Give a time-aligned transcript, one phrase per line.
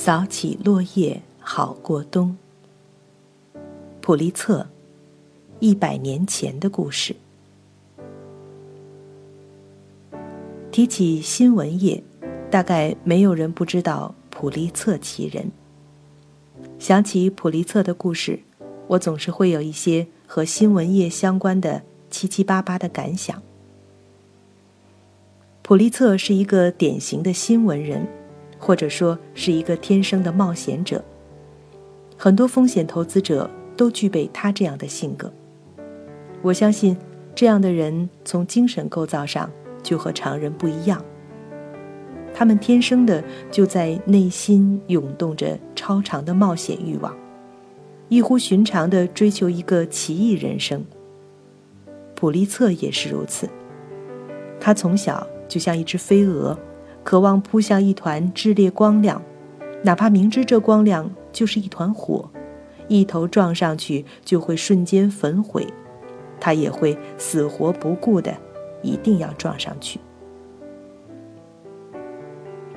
[0.00, 2.36] 扫起落叶好过冬。
[4.00, 4.68] 普利策，
[5.58, 7.16] 一百年前的故事。
[10.70, 12.00] 提起新闻业，
[12.48, 15.50] 大概没有人不知道普利策其人。
[16.78, 18.38] 想起普利策的故事，
[18.86, 23.42] 我总是会有一些和新闻业相关的七七八八的感想。
[25.62, 28.06] 普利策是一个典型的新闻人，
[28.58, 31.02] 或者说是一个天生的冒险者。
[32.16, 35.32] 很多风险投资者都具备他这样的性格。
[36.42, 36.96] 我相信，
[37.34, 39.50] 这样的人从精神构造上
[39.82, 41.04] 就和常人不一样。
[42.34, 47.16] 他们天生的就在内心涌动着超长的冒险欲望，
[48.08, 50.84] 异乎寻常的追求一个奇异人生。
[52.14, 53.48] 普利策也是如此，
[54.60, 56.56] 他从小就像一只飞蛾，
[57.08, 59.22] 渴望扑向一团炽烈光亮，
[59.82, 62.28] 哪怕明知这光亮就是一团火，
[62.86, 65.66] 一头撞上去就会瞬间焚毁，
[66.38, 68.36] 他也会死活不顾的，
[68.82, 69.98] 一定要撞上去。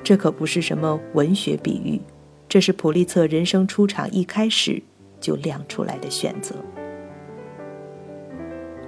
[0.02, 2.00] 这可不是什么文学比喻，
[2.48, 4.82] 这是普利策人生出场一开始
[5.20, 6.54] 就亮出来的选择。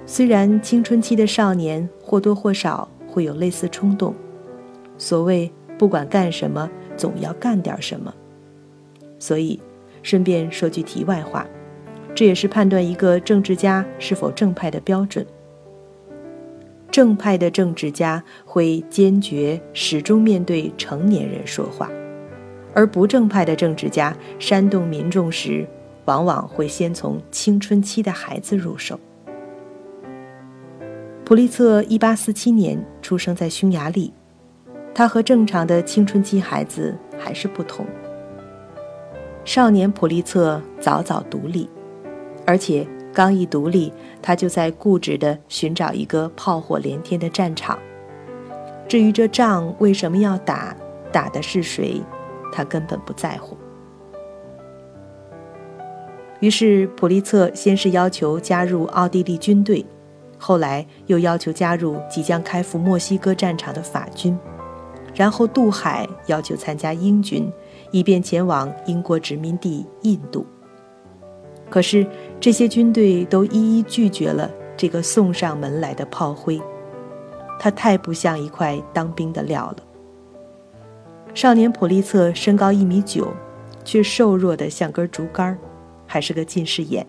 [0.07, 4.15] 虽然青春期的少年或多或少会有类似冲动，
[4.97, 8.13] 所谓不管干什么总要干点什么，
[9.19, 9.59] 所以
[10.03, 11.45] 顺便说句题外话，
[12.13, 15.25] 这也是判断一个政治家是否正派的标准。
[16.91, 21.89] 正派的政治家会坚决始终面对成年人说话，
[22.73, 25.67] 而不正派的政治家煽动民众时，
[26.05, 28.97] 往往会先从青春期的孩子入手。
[31.25, 34.13] 普利策1847年出生在匈牙利，
[34.95, 37.85] 他和正常的青春期孩子还是不同。
[39.43, 41.69] 少年普利策早早独立，
[42.47, 42.87] 而且。
[43.15, 47.79] 刚一独立，他就在固执地寻找一个炮火连天的战场。
[48.89, 50.75] 至于这仗为什么要打，
[51.13, 52.01] 打的是谁，
[52.51, 53.55] 他根本不在乎。
[56.41, 59.85] 于是，普利策先是要求加入奥地利军队，
[60.37, 64.37] 后来又要求加入即将开赴墨西哥战场的法军，
[65.15, 67.49] 然后渡海要求参加英军，
[67.89, 70.45] 以便前往英国殖民地印度。
[71.69, 72.05] 可是
[72.39, 76.61] 这些军队都一一拒绝了这个送上门来的炮灰，
[77.59, 79.77] 他太不像一块当兵的料了。
[81.33, 83.33] 少年普利策身高一米九，
[83.83, 85.57] 却瘦弱的像根竹竿
[86.05, 87.05] 还是个近视眼。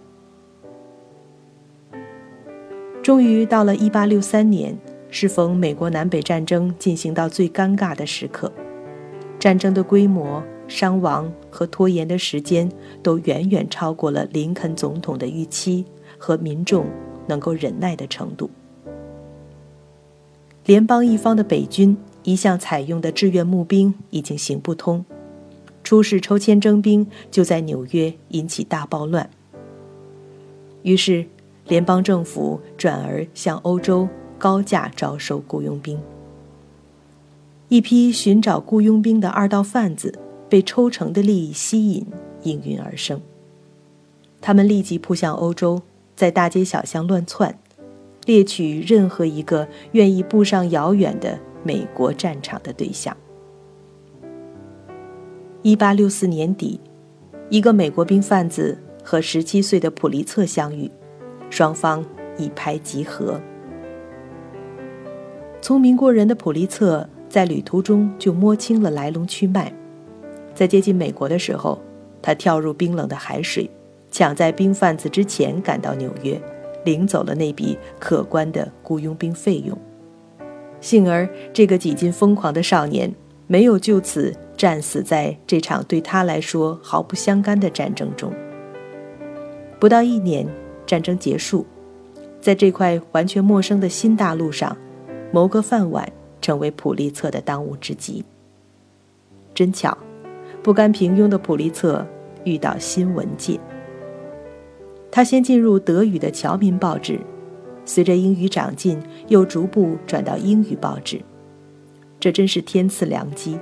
[3.02, 4.78] 终于到了1863年，
[5.18, 8.52] 适逢美国南北战争进行到最尴尬的时刻，
[9.38, 10.44] 战争的规模。
[10.68, 12.68] 伤亡和拖延的时间
[13.00, 15.84] 都远远超过了林肯总统的预期
[16.18, 16.84] 和民众
[17.28, 18.50] 能够忍耐的程度。
[20.64, 25.04] 联邦一方的北军一向采用的志愿募兵已经行不通，
[25.84, 29.30] 出使抽签征兵就在纽约引起大暴乱。
[30.82, 31.24] 于是，
[31.68, 35.98] 联邦政府转而向欧洲高价招收雇佣兵。
[37.68, 40.18] 一批寻找雇佣兵的二道贩子。
[40.48, 42.06] 被抽成的利益吸引，
[42.44, 43.20] 应运而生。
[44.40, 45.82] 他们立即扑向欧洲，
[46.14, 47.58] 在大街小巷乱窜，
[48.26, 53.16] 猎取任何一个愿意步上遥远的美国战场的对象。
[55.62, 56.78] 一八六四年底，
[57.50, 60.88] 一个美国兵贩子和十七岁的普利策相遇，
[61.50, 62.06] 双方
[62.38, 63.40] 一拍即合。
[65.60, 69.72] 聪明过人的普利策在旅途中就摸清了来龙去脉。
[70.54, 71.80] 在接近美国的时候，
[72.22, 73.68] 他跳入冰冷的海水，
[74.10, 76.40] 抢在兵贩子之前赶到纽约，
[76.84, 79.76] 领走了那笔可观的雇佣兵费用。
[80.80, 83.12] 幸而，这个几近疯狂的少年
[83.46, 88.32] 没有就此战死在这场对他来说毫不相干的战争中。
[89.80, 90.46] 不到一年，
[90.86, 91.66] 战争结束，
[92.40, 94.76] 在这块完全陌生的新大陆上，
[95.32, 98.24] 谋个饭碗成为普利策的当务之急。
[99.54, 99.96] 真巧。
[100.62, 102.04] 不甘平庸的普利策
[102.42, 103.60] 遇到新闻界，
[105.12, 107.12] 他先进入德语的《侨民报纸》，
[107.84, 111.20] 随着英语长进，又逐步转到英语报纸。
[112.18, 113.56] 这真是天赐良机，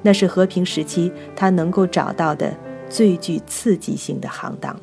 [0.00, 2.56] 那是和平时期他能够找到的
[2.88, 4.82] 最具刺激性的行当了。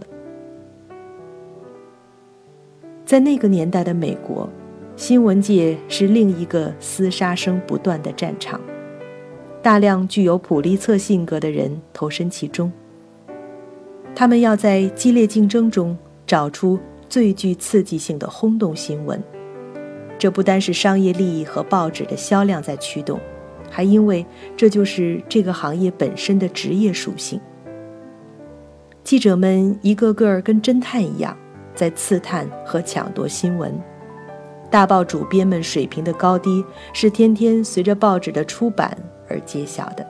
[3.08, 4.48] 在那个年代的美国，
[5.00, 8.60] 新闻界是另一个厮杀声不断的战场。
[9.62, 12.70] 大量具有普利策性格的人投身其中。
[14.14, 15.98] 他们要在激烈竞争中
[16.28, 19.24] 找出最具刺激性的轰动新闻。
[20.18, 23.18] 这不单是商业利益和报纸的销量在驱动，
[23.72, 24.26] 还因为
[24.58, 27.40] 这就是这个行业本身的职业属性。
[29.06, 31.38] 记者们一个个跟侦探一样，
[31.74, 33.74] 在刺探和抢夺新闻。
[34.72, 36.64] 大报主编们水平的高低
[36.94, 38.96] 是天天随着报纸的出版
[39.28, 40.06] 而揭晓的。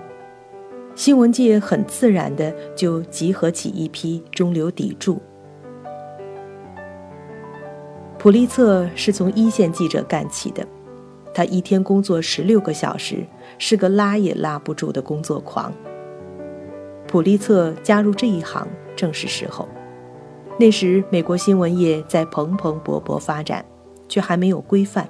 [0.95, 5.21] 新闻界很自然的就集合起一批中流砥柱。
[8.17, 10.67] 普利策是从一线记者干起的，
[11.33, 13.25] 他一天工作十六个小时，
[13.57, 15.73] 是个拉也拉不住的工作狂。
[17.07, 19.69] 普利策加入这一行正是时候，
[20.59, 23.65] 那时美国新闻业在蓬蓬勃勃发展，
[24.09, 25.07] 却还没有规范，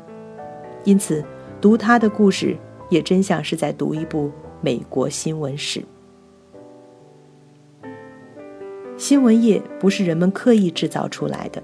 [0.83, 1.23] 因此
[1.59, 2.55] 读他的故事
[2.89, 4.31] 也真像是在读一部
[4.61, 5.83] 美国新闻史。
[8.97, 11.63] 新闻业不是人们刻意制造出来的。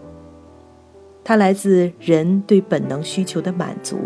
[1.23, 3.97] 它来自人对本能需求的满足。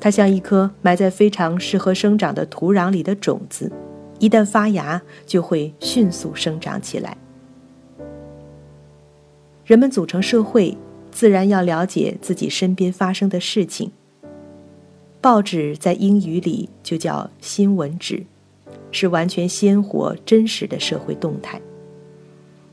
[0.00, 3.70] 它像一颗埋在非常适合生长的土壤里的种子，
[4.18, 7.16] 一旦发芽，就会迅速生长起来。
[9.64, 10.76] 人们组成社会，
[11.12, 13.92] 自然要了解自己身边发生的事情。
[15.20, 18.24] 报纸在英语里就叫新闻纸，
[18.90, 21.60] 是完全鲜活真实的社会动态。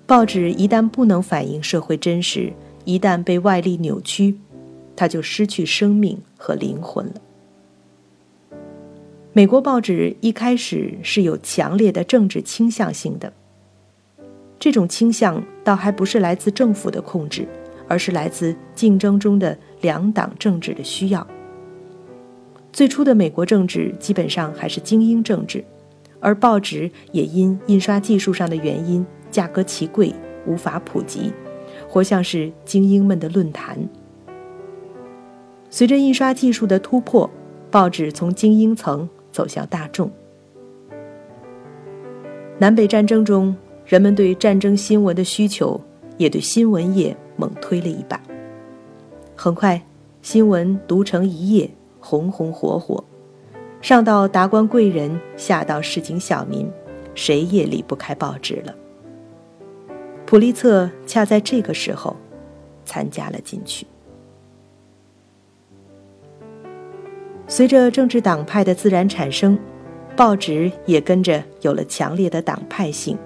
[0.07, 2.51] 报纸一旦不能反映社会真实，
[2.85, 4.35] 一旦被外力扭曲，
[4.95, 7.13] 它就失去生命和灵魂了。
[9.31, 13.31] 美国报纸一开始是有强烈的政治倾向性的，
[14.57, 17.47] 这种倾向倒还不是来自政府的控制，
[17.89, 21.27] 而是来自竞争中的两党政治的需要。
[22.71, 25.61] 最初的美国政治基本上还是精英政治，
[26.19, 30.13] 而报纸也因印刷技术上的原因，价格奇贵，
[30.45, 31.33] 无法普及。
[31.87, 33.77] 活像是精英们的论坛。
[35.71, 37.27] 随着印刷技术的突破，
[37.71, 40.11] 报纸从精英层走向大众。
[42.59, 43.55] 南北战争中，
[43.85, 45.79] 人们对战争新闻的需求
[46.17, 48.21] 也对新闻业猛推了一把。
[49.35, 49.81] 很快，
[50.21, 51.71] 新闻独成一页，
[52.01, 53.01] 红红火火，
[53.81, 56.69] 上到达官贵人，下到市井小民，
[57.15, 58.75] 谁也离不开报纸了。
[60.25, 62.15] 普利策恰在这个时候
[62.83, 63.87] 参加了进去。
[67.47, 69.57] 随着政治党派的自然产生，
[70.15, 73.17] 报纸也跟着有了强烈的党派性。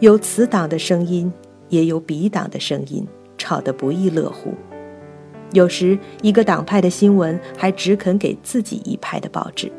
[0.00, 1.32] 有此党的声音，
[1.68, 3.04] 也有彼党的声音，
[3.36, 4.54] 吵得不亦乐乎。
[5.52, 9.72] 有时一个党派的新闻还只肯给自己一派的报纸。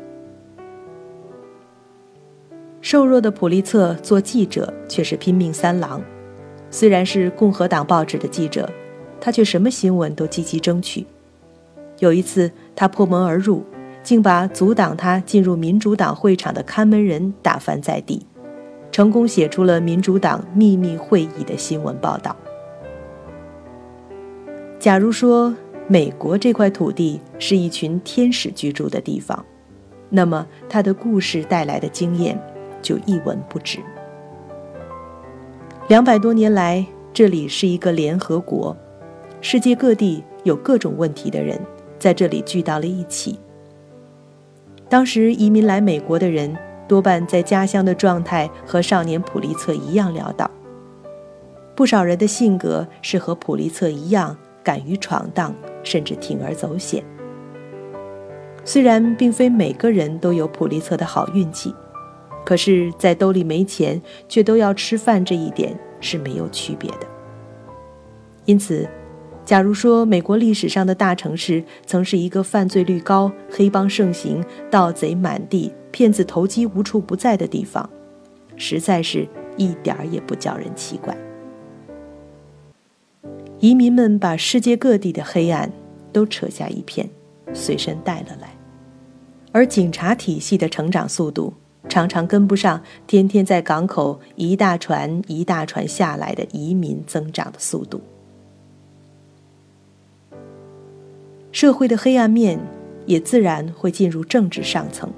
[2.82, 6.02] 瘦弱的普利策做记者却是拼命三郎，
[6.70, 8.68] 虽然是共和党报纸的记者，
[9.20, 11.06] 他却什么新闻都积极争取。
[11.98, 13.64] 有一次，他破门而入，
[14.02, 18.26] 竟把阻挡他进入民主党会场的看门人打翻在地，
[18.92, 22.36] 成功写出了民主党秘密会议的新闻报道。
[24.78, 25.54] 假如说
[25.88, 29.44] 美国这块土地是一群天使居住的地方，
[30.08, 32.40] 那么他的故事带来的经验。
[32.82, 33.78] 就一文不值。
[35.88, 36.82] 两百多年来，
[37.12, 38.74] 这里是一个联合国，
[39.42, 41.60] 世界各地有各种问题的人
[41.98, 43.38] 在这里聚到了一起。
[44.88, 46.56] 当时移民来美国的人，
[46.90, 50.50] 多半在家乡的状态和少年普利策一样潦倒。
[51.76, 55.54] 不少人的性格是和普利策一样，敢于闯荡，
[55.84, 57.04] 甚至铤而走险。
[58.64, 61.72] 虽然并非每个人都有普利策的好运气。
[62.44, 67.06] 可是，在兜里没钱却都要吃饭这一点是没有区别的。
[68.46, 68.88] 因此，
[69.44, 77.88] 假如说美国历史上的大城市曾是一个犯罪率高、黑帮盛行、盗贼满地、骗子投机无处不在的地方，
[78.56, 81.16] 实在是一点儿也不叫人奇怪。
[83.58, 85.70] 移民们把世界各地的黑暗
[86.12, 87.08] 都扯下一片，
[87.52, 88.56] 随身带了来，
[89.52, 91.52] 而警察体系的成长速度。
[91.88, 98.00] 常常跟不上天天在港口一大船一大船下来的移民增长的速度。
[101.50, 102.60] 社会的黑暗面
[103.06, 105.10] 也自然会进入政治上层。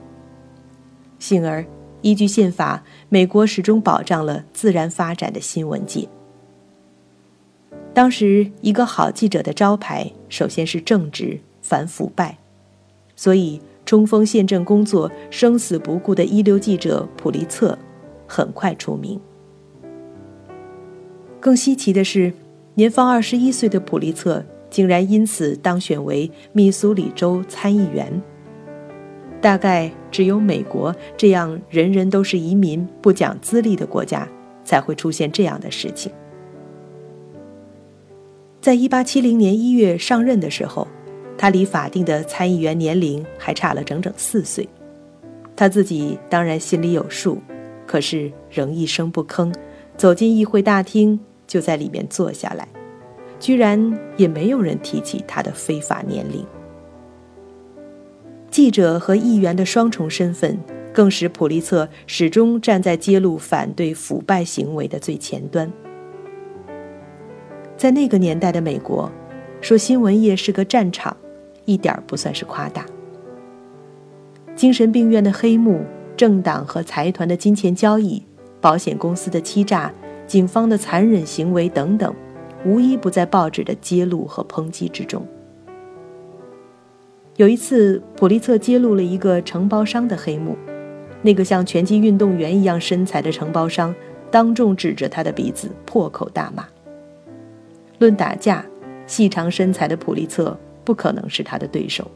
[1.22, 1.64] 幸而，
[2.00, 6.08] 依据宪法，美国始终保障了自然发展的新闻界。
[7.94, 12.36] 当时，一个好记者的招牌，首先是正直、反腐败。
[13.14, 17.78] 所以冲锋陷阵工作生死不顾的一流记者普利策
[18.26, 19.20] 很快出名。
[21.38, 22.32] 更稀奇的是，
[22.74, 28.20] 年方二十一岁的普利策竟然因此当选为密苏里州参议员。
[29.42, 34.26] 大概只有美国这样人人都是移民、不讲资历的国家，
[34.64, 36.10] 才会出现这样的事情。
[38.60, 40.86] 在一八七零年一月上任的时候，
[41.36, 44.66] 他离法定的参议员年龄还差了整整四岁。
[45.56, 47.42] 他自己当然心里有数，
[47.84, 49.52] 可是仍一声不吭，
[49.96, 51.18] 走进议会大厅，
[51.48, 52.68] 就在里面坐下来，
[53.40, 56.46] 居然也没有人提起他的非法年龄。
[58.52, 60.58] 记者和议员的双重身份，
[60.92, 65.72] 更使普利策始终站在揭露反对腐败行为的最前端。
[67.78, 69.10] 在那个年代的美国，
[69.62, 71.16] 说新闻业是个战场，
[71.64, 72.84] 一点不算是夸大。
[74.54, 75.80] 精神病院的黑幕、
[76.14, 78.22] 政党和财团的金钱交易、
[78.60, 79.90] 保险公司的欺诈、
[80.26, 82.14] 警方的残忍行为等等，
[82.66, 85.26] 无一不在报纸的揭露和抨击之中。
[87.36, 90.56] 有一次，普利策揭露了一个承包商的黑幕。
[91.22, 93.94] 那个像拳击运动员一样身材的承包商，
[94.30, 96.66] 当众指着他的鼻子破口大骂。
[97.98, 98.66] 论打架，
[99.06, 102.10] 细长身材的普利策不可能是他的对手。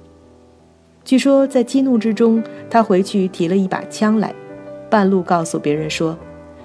[1.02, 4.34] 据说在激怒之中，他回去提了一把枪来，
[4.90, 6.18] 半路告诉别人说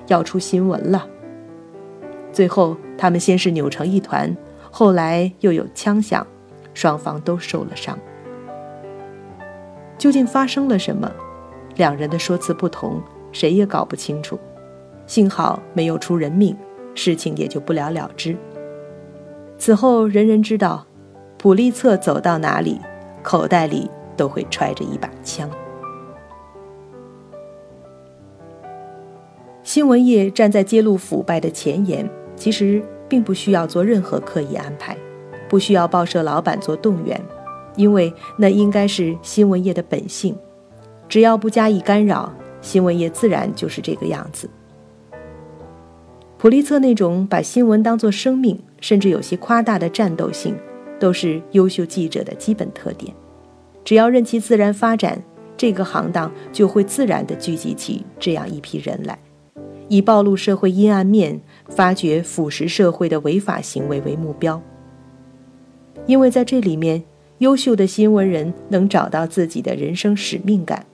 [0.07, 1.07] 要出新闻了。
[2.33, 4.35] 最后，他们先是扭成一团，
[4.71, 6.25] 后来又有枪响，
[6.73, 7.97] 双方都受了伤。
[10.01, 11.11] 究竟发生了什么？
[11.75, 12.99] 两人的说辞不同，
[13.31, 14.39] 谁也搞不清楚。
[15.05, 16.57] 幸好没有出人命，
[16.95, 18.35] 事情也就不了了之。
[19.59, 20.83] 此后，人人知道，
[21.37, 22.81] 普利策走到哪里，
[23.21, 25.47] 口袋里都会揣着一把枪。
[29.61, 34.97] 新闻业站在揭露腐败的前沿，其实并不需要做任何刻意安排，
[35.47, 37.21] 不需要报社老板做动员。
[37.75, 40.35] 因为那应该是新闻业的本性，
[41.07, 44.49] 只要不加以干扰，新闻业自然就是这个样子。
[46.37, 50.55] 普利策那种把新闻当作生命，甚至有些夸大的战斗性，
[50.99, 53.13] 都是优秀记者的基本特点。
[53.85, 55.21] 只要任其自然发展，
[55.55, 59.17] 这个行当就会自然地聚集起这样一批人来，
[59.87, 64.61] 以暴露社会阴暗面、发掘腐蚀社会的违法行为为目标。
[66.07, 67.03] 因为在这里面。
[67.41, 70.85] 优秀的新闻人能找到自己的人生使命感，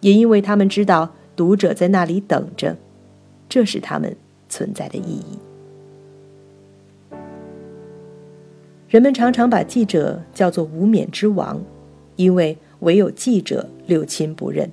[0.00, 2.76] 也因为他们知道读者在那里等着，
[3.48, 4.16] 这是他们
[4.48, 5.36] 存在的意义。
[8.88, 11.60] 人们常常把记者叫做无冕之王，
[12.14, 14.70] 因为唯有记者六亲不认，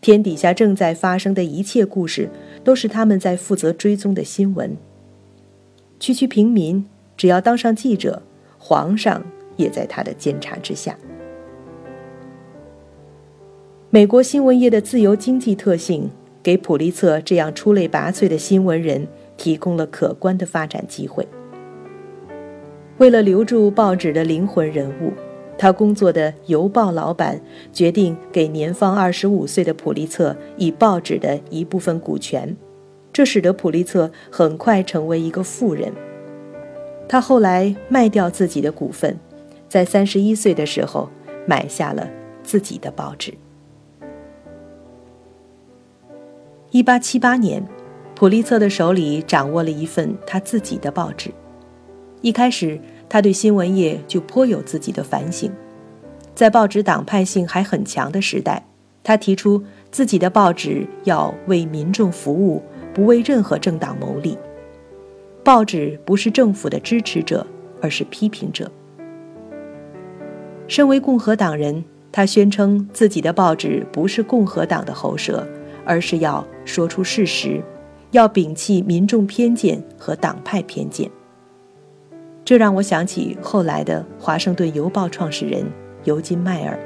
[0.00, 2.28] 天底下正在发生的一切故事
[2.64, 4.76] 都是他们在负责追踪的新闻。
[6.00, 6.84] 区区平民
[7.16, 8.24] 只要当上记者，
[8.58, 9.22] 皇上。
[9.62, 10.94] 也在他的监察之下。
[13.88, 16.10] 美国新闻业的自由经济特性，
[16.42, 21.28] 给普利策这样出类拔萃的新闻人提供了可观的发展机会。
[22.98, 25.12] 为了留住报纸的灵魂人物，
[25.58, 27.38] 他工作的邮报老板
[27.70, 32.56] 决定给年方二十五岁的普利策以报纸的一部分股权，
[33.12, 35.92] 这使得普利策很快成为一个富人。
[37.06, 39.18] 他后来卖掉自己的股份。
[39.72, 41.08] 在三十一岁的时候，
[41.46, 42.06] 买下了
[42.42, 43.32] 自己的报纸。
[46.70, 47.66] 一八七八年，
[48.14, 51.30] 普利策的手里掌握了一份他自己的报纸。
[52.20, 55.50] 一开始，他对新闻业就颇有自己的反省。
[56.34, 58.62] 在报纸党派性还很强的时代，
[59.02, 62.62] 他提出自己的报纸要为民众服务，
[62.92, 64.36] 不为任何政党谋利。
[65.42, 67.46] 报纸不是政府的支持者，
[67.80, 68.70] 而是批评者。
[70.68, 75.46] 身为共和党人，他宣称自己的报纸不是共和党的喉舌，
[75.84, 77.62] 而是要说出事实，
[78.10, 81.10] 要摒弃民众偏见和党派偏见。
[82.44, 85.64] 这让我想起后来的《华盛顿邮报》创始人
[86.04, 86.78] 尤金·迈尔，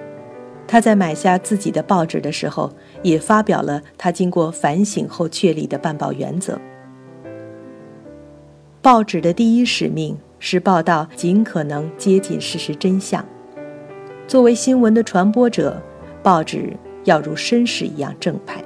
[0.66, 2.70] 他在买下自己的报纸的时候，
[3.02, 6.58] 也发表了他经过反省后确立的办报原则：
[8.82, 13.24] 报纸的第一使命是报道尽可能接近事实真相。
[14.26, 15.80] 作为新闻的传播者，
[16.20, 18.60] 报纸要如绅士一样正派。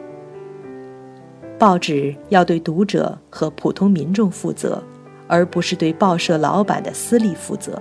[1.58, 4.82] 报纸要对读者和普通民众负责，
[5.28, 7.80] 而不是对报社老板的私利负责。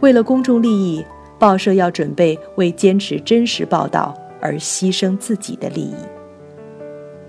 [0.00, 1.02] 为了公众利益，
[1.38, 5.94] 报社要准备为坚持真实报道而牺牲自己的利益。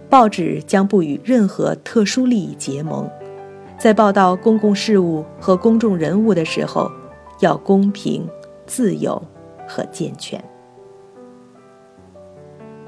[0.09, 3.09] 报纸将不与任何特殊利益结盟，
[3.77, 6.91] 在报道公共事务和公众人物的时候，
[7.39, 8.27] 要公平、
[8.65, 9.21] 自由
[9.67, 10.43] 和健全。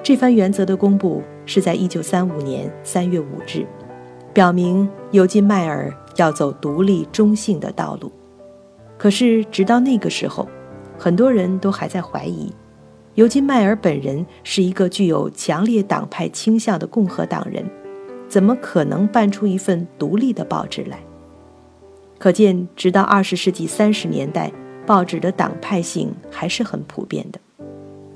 [0.03, 3.67] 这番原则的公布是在1935年3月5日，
[4.33, 8.11] 表明尤金·迈尔要走独立中性的道路。
[8.97, 10.47] 可是，直到那个时候，
[10.97, 12.53] 很多人都还在怀疑。
[13.15, 17.65] 尤金·迈尔本人是一个具有强烈党派倾向的共和党人，
[18.29, 20.99] 怎么可能办出一份独立的报纸来？
[22.17, 24.51] 可见，直到二十世纪三十年代，
[24.87, 27.39] 报纸的党派性还是很普遍的。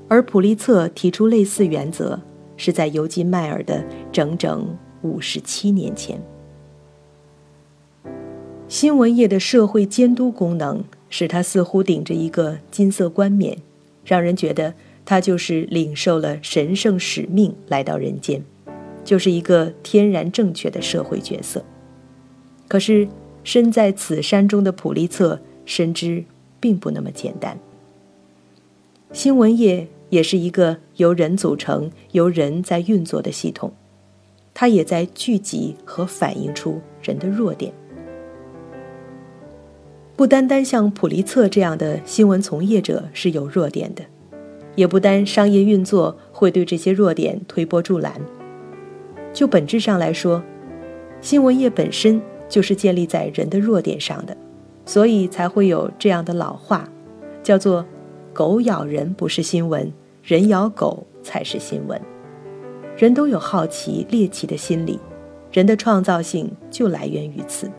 [0.08, 2.18] 而普利策提出类似原则，
[2.56, 6.20] 是在尤金·迈尔的整整五十七年前。
[8.66, 13.58] 新闻业的社会监督功能，使他似乎顶着一个金色冠冕，
[14.04, 14.74] 让人觉得。
[15.04, 18.40] 他就是领受了神圣使命来到人间，
[19.02, 21.64] 就是一个天然正确的社会角色。
[22.68, 23.08] 可是
[23.42, 26.24] 身在此山中的普利策深知
[26.62, 27.58] 并不那么简单。
[29.12, 33.70] 新闻业也是一个由人组成、由人在运作的系统，
[34.54, 37.70] 它也在聚集和反映出人的弱点。
[40.16, 44.02] 不单单像普利策这样的新闻从业者是有弱点的。
[44.74, 48.10] 也不单商业运作会对这些弱点推波助澜。
[49.30, 50.42] 就本质上来说，
[51.20, 54.34] 新闻业本身就是建立在人的弱点上的，
[54.84, 56.88] 所以才会有这样的老话，
[57.42, 57.84] 叫做
[58.32, 62.00] “狗咬人不是新闻，人咬狗才是新闻”。
[62.96, 64.98] 人都有好奇猎奇的心理，
[65.50, 67.70] 人的创造性就来源于此。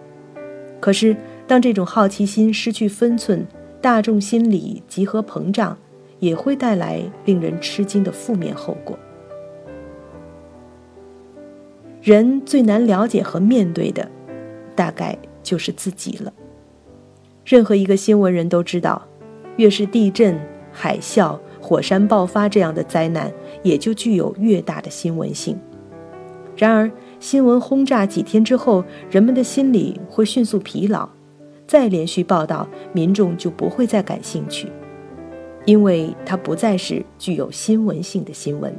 [0.79, 1.15] 可是，
[1.47, 3.45] 当这种好奇心失去分寸，
[3.81, 5.77] 大众心理集合膨胀。
[6.19, 8.97] 也会带来令人吃惊的负面后果。
[12.01, 14.09] 人最难了解和面对的，
[14.73, 16.31] 大概就是自己了。
[17.45, 19.01] 任何一个新闻人都知道，
[19.57, 20.39] 越是地震、
[20.71, 25.57] 海啸、火山爆发这样的灾难，也就具有越大的新闻性。
[26.55, 31.09] 然而，新闻轰炸几天之后，人们的心理会迅速疲劳，
[31.65, 34.67] 再连续报道，民众就不会再感兴趣。
[35.65, 38.75] 因为它不再是具有新闻性的新闻。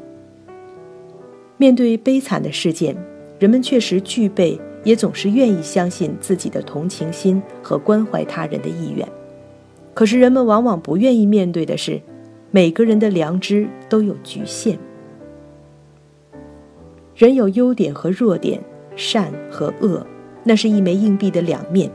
[1.57, 2.94] 面对悲惨的事件，
[3.38, 9.05] 人们确实具备，也总是愿意相信自己的同情心和关怀他人的意愿。
[9.92, 12.01] 可是，人们往往不愿意面对的是，
[12.53, 14.79] 每个人的良知都有局限。
[17.16, 18.61] 人有优点和弱点，
[18.94, 20.07] 善和恶，
[20.44, 21.90] 那是一枚硬币的两面。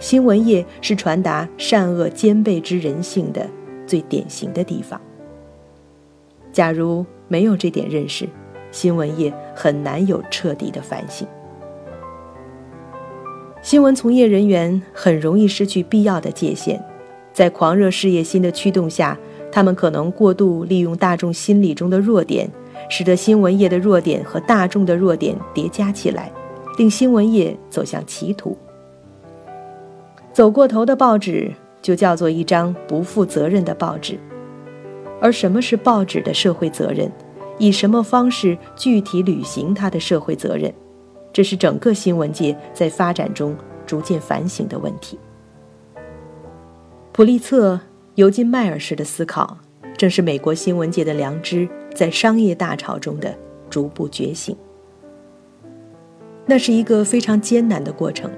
[0.00, 3.46] 新闻业是传达善恶兼备之人性的。
[3.86, 5.00] 最典型的地方。
[6.52, 8.28] 假如没有这点认识，
[8.72, 11.24] 新闻业很难有彻底的反省。
[13.66, 16.80] 新闻从业人员很容易失去必要的界限，
[17.32, 19.18] 在狂热事业心的驱动下，
[19.50, 22.48] 他们可能过度利用大众心理中的弱点，
[22.88, 26.30] 使得新闻业的弱点和大众的弱点叠加起来，
[26.78, 28.56] 令新闻业走向歧途。
[30.32, 31.52] 走过头的报纸。
[31.82, 34.18] 就叫做一张不负责任的报纸，
[35.20, 37.08] 而什么是报纸的社会责任？
[37.58, 40.72] 以什么方式具体履行它的社会责任？
[41.36, 45.18] 这是整个新闻界在发展中逐渐反省的问题。
[47.12, 47.78] 普利策、
[48.14, 49.58] 尤金·迈尔式的思考，
[49.98, 53.36] 正是美国新闻界的良知在商业大潮中的
[53.68, 54.56] 逐步觉醒。
[56.46, 58.30] 那是一个非常艰难的过程，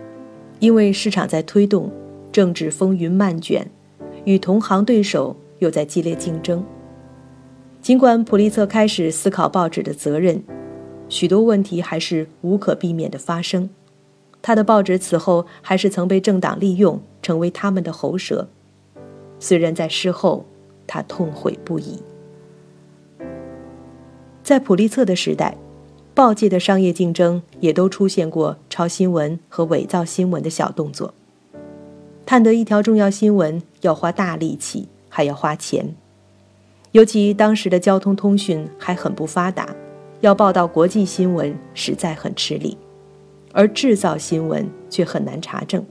[0.58, 1.88] 因为市场在推动。
[2.32, 3.64] 政治风云漫卷，
[4.24, 6.64] 与同行对手又在激烈竞争。
[7.80, 10.42] 尽管普利策开始思考报纸的责任，
[11.08, 13.70] 许多问题还是无可避免的发生。
[14.40, 18.48] 他的报纸此后还是曾被政党利用，成为他们的喉舌。
[19.40, 20.44] 虽然在事后，
[20.86, 22.00] 他痛悔不已。
[24.42, 25.56] 在普利策的时代，
[26.14, 31.12] 报界的商业竞争也都出现过抄新闻和伪造新闻的小动作。
[32.24, 35.94] 探得一条重要新闻要花大力气，还要花钱。
[36.92, 39.74] 尤其当时的交通通讯还很不发达，
[40.20, 42.76] 要报道国际新闻实在很吃力，
[43.52, 45.84] 而制造新闻却很难查证。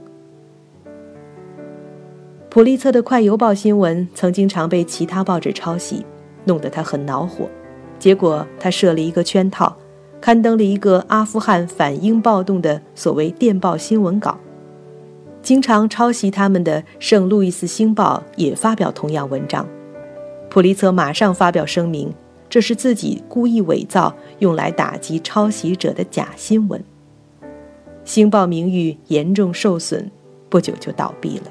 [2.50, 6.04] 普利策的快邮报新闻曾经常被其他报纸抄袭，
[6.44, 7.48] 弄得他很恼火。
[7.98, 9.76] 结果他设了一个圈套，
[10.20, 14.38] 刊登了一个阿富汗反英暴动的所谓电报新闻稿。
[15.42, 19.66] 经常抄袭他们的《圣路易斯星报》也发表同样文章。
[20.50, 22.12] 普利策马上发表声明，
[22.48, 26.82] 这是自己故意伪造、用来打击抄袭者的假新闻。
[28.04, 30.10] 星报名誉严重受损，
[30.48, 31.44] 不久就倒闭了。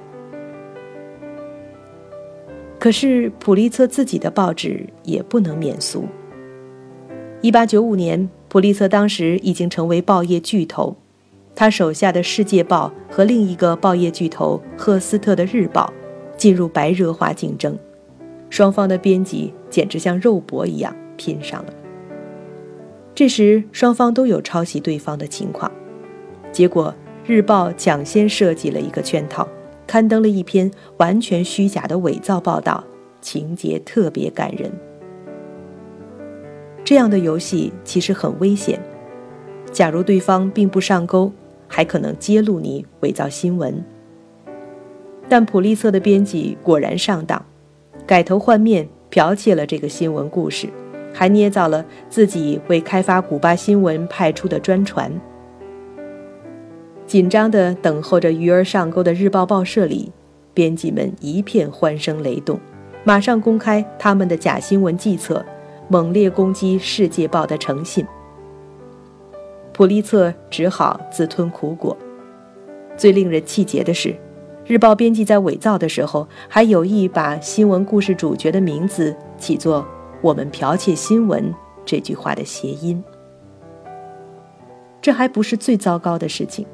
[2.79, 6.05] 可是普利策自己的报纸也不能免俗。
[7.41, 10.95] 一八九五年，普利策当时已经成为报业巨头，
[11.53, 15.93] 他手下的《世界报》和另一个报业巨头赫斯特的《日报》
[16.37, 17.77] 进入白热化竞争。
[18.49, 21.73] 双方的编辑简直像肉搏一样拼上了。
[23.13, 25.71] 这时，双方都有抄袭对方的情况，
[26.51, 26.93] 结果
[27.25, 29.47] 日报抢先设计了一个圈套，
[29.87, 32.83] 刊登了一篇完全虚假的伪造报道，
[33.21, 34.71] 情节特别感人。
[36.83, 38.79] 这样的游戏其实很危险，
[39.71, 41.31] 假如对方并不上钩，
[41.67, 43.83] 还可能揭露你伪造新闻。
[45.27, 47.43] 但普利策的编辑果然上当。
[48.05, 50.69] 改头换面，剽窃了这个新闻故事，
[51.11, 55.11] 还捏造了自己为开发古巴新闻派出的专船。
[57.07, 60.11] 紧张地等候着鱼儿上钩的日报报社里，
[60.53, 62.59] 编辑们一片欢声雷动，
[63.03, 65.43] 马上公开他们的假新闻计策，
[65.87, 68.05] 猛烈攻击《世界报》的诚信。
[69.73, 71.97] 普利策只好自吞苦果。
[72.95, 74.15] 最令人气结的是。
[74.67, 79.87] 日报编辑在伪造的时候，还有意把新闻故事主角的名字起作
[80.21, 81.53] “我们剽窃新闻”
[81.85, 83.01] 这句话的谐音。
[85.01, 86.67] 这还不是最糟糕的事情，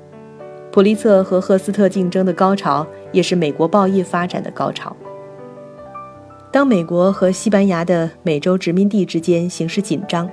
[0.71, 4.95] 普利策和赫斯特竞争的高潮，也是美国报业发展的高潮。
[6.51, 10.27] 当美国和西班牙的美洲殖民地之间形势紧张，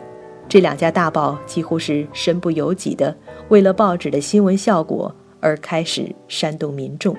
[0.48, 3.14] 这两家大报几乎是身不由己的，
[3.50, 7.14] 为了报纸的新闻效果而开始煽动民众。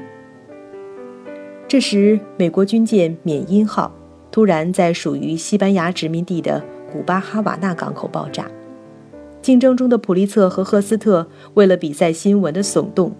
[1.72, 3.90] 这时，美国军舰“缅因号”
[4.30, 8.46] 突然在属于西班牙殖民地的古巴哈瓦那港口爆炸。
[9.42, 13.14] 竞争中的普利策和赫斯特为了比赛新闻的耸动，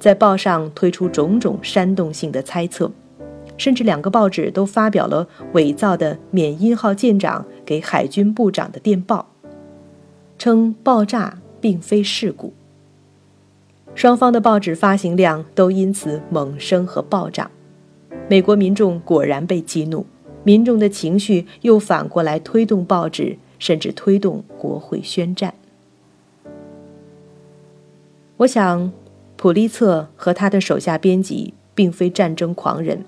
[0.00, 2.90] 在报上推出种种煽动性的猜测，
[3.56, 9.28] 甚至两个报纸都发表了伪造的“缅因号”舰长给海军部长的电报，
[10.36, 12.52] 称爆炸并非事故。
[13.94, 17.48] 双方的报纸发行量都因此猛升和暴涨。
[18.32, 20.06] 美国民众果然被激怒，
[20.42, 25.52] 民众的情绪又反过来推动报纸，甚至推动国会宣战。
[28.38, 28.90] 我想，
[29.36, 33.04] 普利策和他的手下编辑并非战争狂人，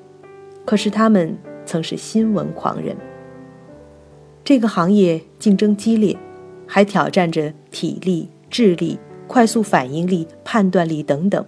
[0.67, 2.95] 可是他们曾是新闻狂人。
[4.45, 6.15] 这个行业竞争激烈，
[6.67, 11.43] 还挑战着体力、智力、快速反应力、判断力等等，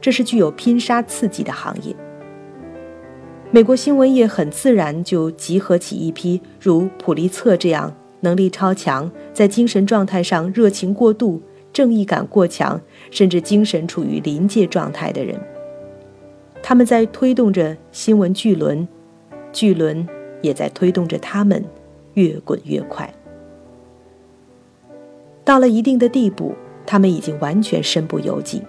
[0.00, 1.94] 这是具有拼杀刺激的行业。
[3.52, 15.36] 美国新闻业很自然就集合起一批如普利策这样能力超强、在精神状态上热情过度、正义感过强，甚至精神处于临界状态的人。
[16.62, 18.86] 他们在推动着新闻巨轮，
[19.52, 20.06] 巨轮
[20.42, 21.64] 也在推动着他们
[22.14, 23.12] 越滚越快。
[25.42, 26.54] 到了一定的地步，
[26.86, 28.62] 他们已经完全身不由己。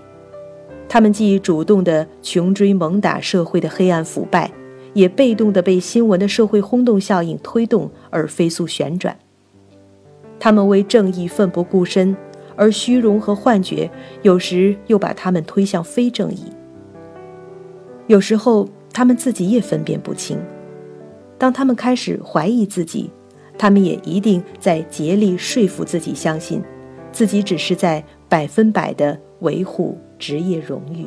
[0.90, 4.50] 他们既主动地穷追猛打社会的黑暗腐败。
[4.94, 9.18] 也被动地被新闻的社会轰动效应推动而飞速旋转。
[10.40, 12.16] 他们为正义奋不顾身，
[12.56, 13.90] 而虚荣和幻觉
[14.24, 16.52] 有时又把他们推向非正义。
[18.08, 20.38] 有时候他们自己也分辨不清。
[21.38, 23.10] 当他们开始怀疑自己，
[23.58, 26.62] 他们也一定在竭力说服自己相信，
[27.12, 31.06] 自己只是在百分百地维护职业荣誉。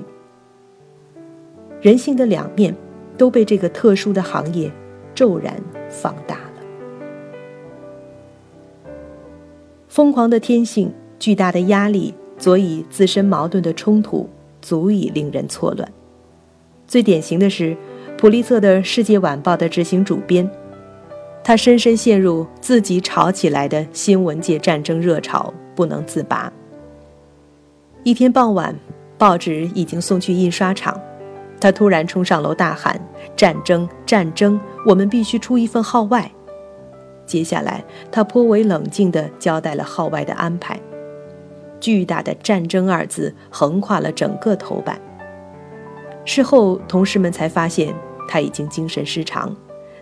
[1.81, 2.75] 人性的两面。
[3.17, 4.71] 都被这个特殊的行业
[5.15, 5.55] 骤然
[5.89, 6.41] 放大了。
[9.89, 14.29] 疯狂的天性、巨大的压力、佐以自身矛盾的冲突，
[14.61, 15.89] 足以令人错乱。
[16.87, 17.77] 最典型的是
[18.19, 20.51] 普利策的《世界晚报》的执行主编，
[21.45, 26.53] 他深深陷入自己炒起来的新闻界战争热潮，不能自拔。
[28.03, 28.75] 一天傍晚，
[29.17, 31.01] 报纸已经送去印刷厂。
[31.65, 33.01] 他突然冲上楼大喊
[33.35, 33.89] ：“战争！
[34.05, 34.61] 战争！
[34.85, 36.31] 我们必须出一份号外。”
[37.25, 40.79] 接下来，他颇为冷静地交代了号外的安排。
[41.81, 45.01] 巨大的“战争”二字横跨了整个头版。
[46.27, 47.95] 事后，同事们才发现
[48.29, 49.57] 他已经精神失常，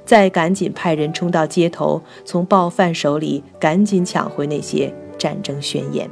[0.04, 6.10] 再赶紧派人冲到街头，从报贩手里赶紧抢回那些战争宣言。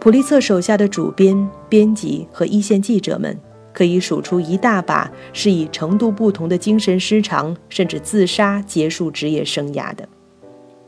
[0.00, 3.38] 普利策手下的主编、编辑和一线记者们，
[3.70, 10.08] 可以数出一大把是以程度不同的精神失常甚至自杀结束职业生涯的，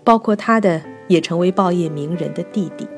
[0.03, 2.89] 包括他的也成为报业名人的弟弟。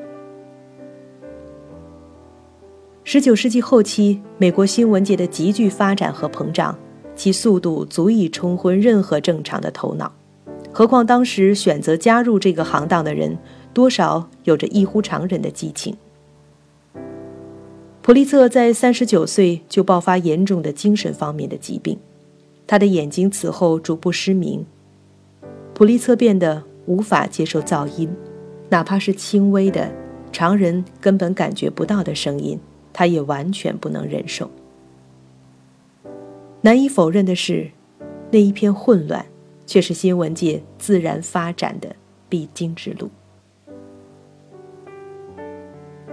[3.03, 6.79] 十九世纪后期，美国新闻界的急剧发展和膨胀，
[7.13, 10.09] 其速度足以冲昏任何正常的头脑。
[10.71, 13.37] 何况当时选择加入这个行当的人，
[13.73, 15.93] 多少有着异乎常人的激情。
[18.05, 21.97] 普利策在三十九岁就爆发严重的精神方面的疾病，
[22.67, 24.63] 他的眼睛此后逐步失明。
[25.73, 28.07] 普利策变得无法接受噪音，
[28.69, 29.91] 哪怕是轻微的、
[30.31, 32.59] 常人根本感觉不到的声音。
[32.93, 34.51] 他也完全不能忍受。
[36.61, 37.71] 难以否认的是，
[38.29, 39.25] 那一片混乱，
[39.65, 41.95] 却是新闻界自然发展的
[42.29, 43.09] 必经之路。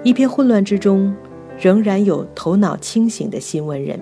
[0.03, 1.15] 一片混乱之中，
[1.63, 3.97] 仍然有头脑清醒的新闻人。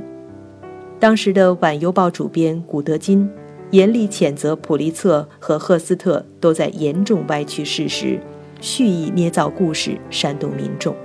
[0.99, 3.29] 当时的《晚邮报》主编古德金，
[3.70, 8.18] 严厉谴责普利策和赫斯特都在严重歪曲事实，
[8.62, 10.94] 蓄意捏造故事，煽动民众。《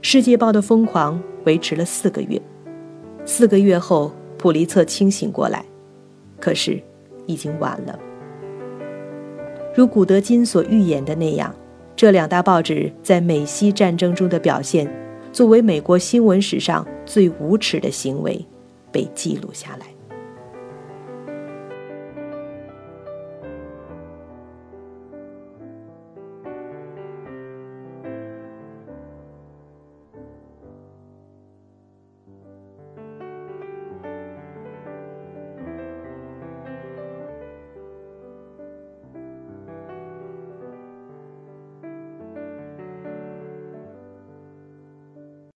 [0.00, 2.42] 世界报》的疯狂维持了四个月，
[3.24, 5.64] 四个月后，普利策清醒过来，
[6.40, 6.82] 可是，
[7.26, 7.96] 已经晚了。
[9.76, 11.54] 如古德金所预言的那样，
[12.02, 14.92] 这两大报纸在美西战争中的表现，
[15.32, 18.44] 作为美国新闻史上最无耻的行为，
[18.90, 19.86] 被记录下来。